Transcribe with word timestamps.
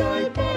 so 0.00 0.30
bad. 0.30 0.49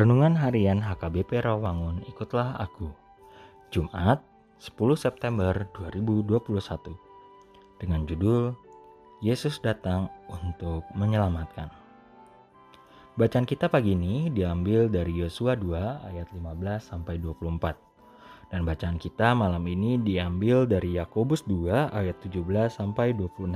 Renungan 0.00 0.32
Harian 0.32 0.80
HKBP 0.80 1.44
Rawangun 1.44 2.00
Ikutlah 2.08 2.56
Aku. 2.56 2.88
Jumat 3.68 4.24
10 4.56 4.96
September 4.96 5.68
2021 5.76 6.40
Dengan 7.76 8.08
judul 8.08 8.56
Yesus 9.20 9.60
datang 9.60 10.08
untuk 10.32 10.88
menyelamatkan. 10.96 11.68
Bacaan 13.12 13.44
kita 13.44 13.68
pagi 13.68 13.92
ini 13.92 14.32
diambil 14.32 14.88
dari 14.88 15.20
Yosua 15.20 15.52
2 15.60 15.68
ayat 16.08 16.32
15 16.32 16.48
sampai 16.80 17.20
24 17.20 18.56
dan 18.56 18.64
bacaan 18.64 18.96
kita 18.96 19.36
malam 19.36 19.68
ini 19.68 20.00
diambil 20.00 20.64
dari 20.64 20.96
Yakobus 20.96 21.44
2 21.44 21.92
ayat 21.92 22.16
17 22.24 22.40
sampai 22.72 23.12
26 23.12 23.52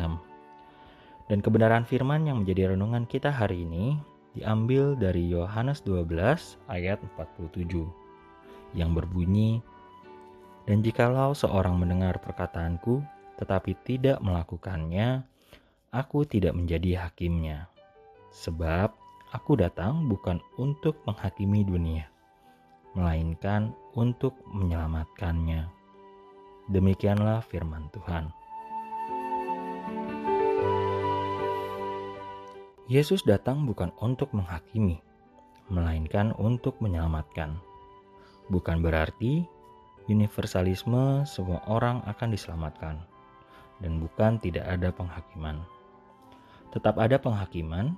dan 1.25 1.39
kebenaran 1.41 1.89
firman 1.89 2.29
yang 2.29 2.45
menjadi 2.45 2.77
renungan 2.77 3.09
kita 3.09 3.33
hari 3.33 3.65
ini 3.65 3.97
diambil 4.35 4.99
dari 4.99 5.31
Yohanes 5.31 5.83
12 5.87 6.11
ayat 6.67 6.99
47 7.17 7.87
yang 8.75 8.91
berbunyi 8.93 9.63
Dan 10.65 10.81
jikalau 10.81 11.37
seorang 11.37 11.77
mendengar 11.77 12.19
perkataanku 12.19 13.05
tetapi 13.37 13.77
tidak 13.85 14.19
melakukannya 14.25 15.23
aku 15.93 16.25
tidak 16.25 16.57
menjadi 16.57 17.07
hakimnya. 17.07 17.69
Sebab 18.33 18.91
aku 19.31 19.61
datang 19.61 20.09
bukan 20.09 20.41
untuk 20.57 20.99
menghakimi 21.05 21.63
dunia 21.63 22.15
melainkan 22.95 23.75
untuk 23.99 24.39
menyelamatkannya. 24.55 25.67
Demikianlah 26.71 27.43
firman 27.45 27.91
Tuhan 27.93 28.31
Yesus 32.85 33.25
datang 33.25 33.65
bukan 33.65 33.89
untuk 33.97 34.29
menghakimi, 34.37 35.01
melainkan 35.73 36.37
untuk 36.37 36.77
menyelamatkan. 36.85 37.57
Bukan 38.53 38.85
berarti 38.85 39.41
universalisme 40.05 41.25
semua 41.25 41.65
orang 41.65 42.05
akan 42.05 42.29
diselamatkan, 42.29 43.01
dan 43.81 43.93
bukan 44.05 44.37
tidak 44.37 44.69
ada 44.69 44.93
penghakiman. 44.93 45.65
Tetap 46.77 47.01
ada 47.01 47.17
penghakiman, 47.17 47.97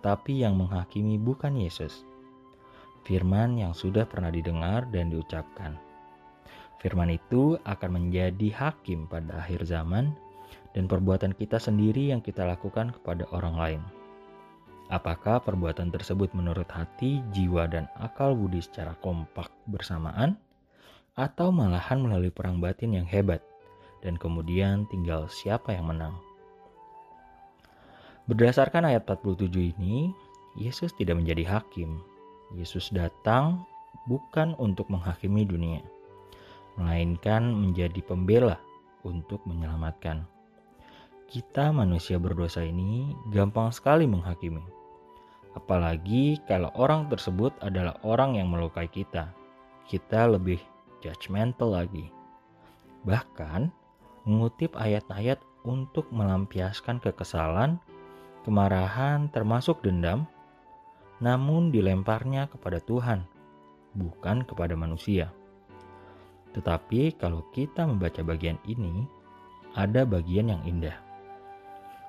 tapi 0.00 0.40
yang 0.40 0.56
menghakimi 0.56 1.20
bukan 1.20 1.52
Yesus. 1.52 2.08
Firman 3.04 3.60
yang 3.60 3.76
sudah 3.76 4.08
pernah 4.08 4.32
didengar 4.32 4.88
dan 4.88 5.12
diucapkan. 5.12 5.76
Firman 6.80 7.12
itu 7.12 7.60
akan 7.68 8.00
menjadi 8.00 8.48
hakim 8.48 9.12
pada 9.12 9.44
akhir 9.44 9.68
zaman 9.68 10.16
dan 10.72 10.88
perbuatan 10.88 11.36
kita 11.36 11.60
sendiri 11.60 12.16
yang 12.16 12.24
kita 12.24 12.48
lakukan 12.48 12.96
kepada 12.96 13.28
orang 13.36 13.56
lain. 13.60 14.05
Apakah 14.86 15.42
perbuatan 15.42 15.90
tersebut 15.90 16.30
menurut 16.30 16.70
hati, 16.70 17.18
jiwa, 17.34 17.66
dan 17.66 17.90
akal 17.98 18.38
budi 18.38 18.62
secara 18.62 18.94
kompak 19.02 19.50
bersamaan, 19.66 20.38
atau 21.18 21.50
malahan 21.50 21.98
melalui 21.98 22.30
perang 22.30 22.62
batin 22.62 22.94
yang 22.94 23.08
hebat, 23.08 23.42
dan 24.06 24.14
kemudian 24.14 24.86
tinggal 24.86 25.26
siapa 25.26 25.74
yang 25.74 25.90
menang? 25.90 26.14
Berdasarkan 28.30 28.86
ayat 28.86 29.02
47 29.10 29.74
ini, 29.74 30.14
Yesus 30.54 30.94
tidak 30.94 31.18
menjadi 31.18 31.58
hakim. 31.58 31.98
Yesus 32.54 32.94
datang 32.94 33.66
bukan 34.06 34.54
untuk 34.62 34.86
menghakimi 34.86 35.42
dunia, 35.42 35.82
melainkan 36.78 37.42
menjadi 37.42 37.98
pembela 38.06 38.54
untuk 39.02 39.42
menyelamatkan. 39.50 40.35
Kita 41.26 41.74
manusia 41.74 42.22
berdosa 42.22 42.62
ini 42.62 43.10
gampang 43.34 43.74
sekali 43.74 44.06
menghakimi 44.06 44.76
Apalagi 45.56 46.36
kalau 46.44 46.68
orang 46.76 47.08
tersebut 47.08 47.56
adalah 47.64 47.96
orang 48.04 48.36
yang 48.36 48.52
melukai 48.52 48.92
kita. 48.92 49.32
Kita 49.88 50.28
lebih 50.28 50.60
judgmental 51.00 51.72
lagi. 51.72 52.12
Bahkan 53.08 53.72
mengutip 54.28 54.76
ayat-ayat 54.76 55.40
untuk 55.64 56.04
melampiaskan 56.12 57.00
kekesalan, 57.00 57.80
kemarahan 58.44 59.32
termasuk 59.32 59.80
dendam, 59.80 60.28
namun 61.24 61.72
dilemparnya 61.72 62.52
kepada 62.52 62.76
Tuhan, 62.84 63.24
bukan 63.96 64.44
kepada 64.44 64.76
manusia. 64.76 65.32
Tetapi 66.52 67.16
kalau 67.16 67.48
kita 67.56 67.88
membaca 67.88 68.20
bagian 68.20 68.60
ini, 68.68 69.08
ada 69.72 70.04
bagian 70.04 70.52
yang 70.52 70.62
indah. 70.68 71.05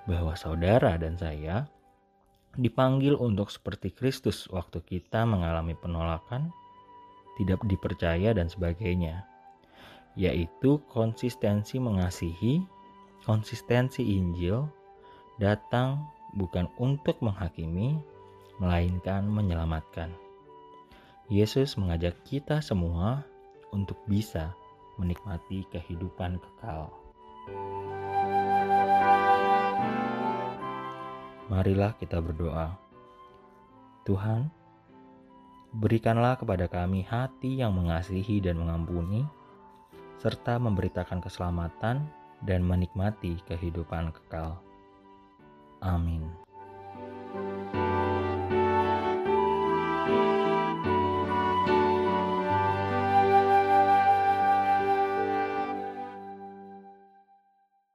Bahwa 0.08 0.34
saudara 0.40 0.96
dan 0.96 1.20
saya 1.20 1.68
dipanggil 2.58 3.14
untuk 3.20 3.54
seperti 3.54 3.94
Kristus 3.94 4.50
waktu 4.50 4.82
kita 4.82 5.28
mengalami 5.28 5.78
penolakan, 5.78 6.50
tidak 7.38 7.62
dipercaya 7.70 8.34
dan 8.34 8.50
sebagainya, 8.50 9.28
yaitu 10.18 10.82
konsistensi 10.90 11.78
mengasihi, 11.78 12.66
konsistensi 13.28 14.02
Injil 14.02 14.66
datang 15.38 16.02
bukan 16.34 16.66
untuk 16.82 17.22
menghakimi, 17.22 18.02
melainkan 18.58 19.30
menyelamatkan. 19.30 20.10
Yesus 21.30 21.78
mengajak 21.78 22.18
kita 22.26 22.64
semua 22.64 23.22
untuk 23.70 24.00
bisa 24.10 24.56
menikmati 24.98 25.68
kehidupan 25.70 26.42
kekal. 26.42 26.90
Marilah 31.48 31.96
kita 31.96 32.20
berdoa. 32.20 32.76
Tuhan, 34.04 34.52
berikanlah 35.72 36.36
kepada 36.36 36.68
kami 36.68 37.08
hati 37.08 37.64
yang 37.64 37.72
mengasihi 37.76 38.44
dan 38.44 38.60
mengampuni, 38.60 39.24
serta 40.20 40.60
memberitakan 40.60 41.24
keselamatan 41.24 42.04
dan 42.44 42.62
menikmati 42.64 43.40
kehidupan 43.48 44.12
kekal. 44.12 44.60
Amin. 45.80 46.47